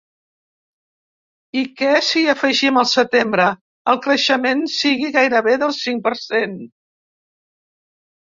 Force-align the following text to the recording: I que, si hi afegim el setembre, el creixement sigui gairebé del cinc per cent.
I 1.59 1.61
que, 1.81 1.89
si 2.05 2.21
hi 2.21 2.29
afegim 2.33 2.79
el 2.83 2.87
setembre, 2.93 3.45
el 3.93 4.01
creixement 4.05 4.65
sigui 4.77 5.11
gairebé 5.17 5.53
del 5.65 5.75
cinc 5.83 6.05
per 6.07 6.15
cent. 6.23 6.57